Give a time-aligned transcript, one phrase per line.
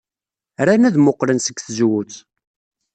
[0.65, 2.13] Ran ad mmuqqlen seg tzewwut.